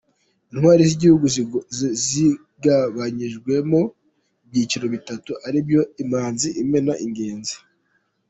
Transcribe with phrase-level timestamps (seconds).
[0.51, 1.27] Intwari z’Igihugu
[2.07, 3.81] zigabanyijwemo
[4.45, 7.55] ibyiciro bitatu ari byo: Imanzi, Imena n’Ingenzi.